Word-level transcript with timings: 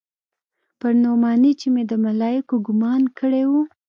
پر 0.79 0.93
نعماني 1.03 1.51
چې 1.59 1.67
مې 1.73 1.83
د 1.91 1.93
ملايکو 2.05 2.55
ګومان 2.65 3.01
کړى 3.17 3.43
و. 3.49 3.53